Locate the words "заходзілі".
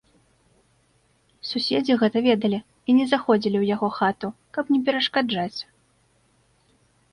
3.13-3.57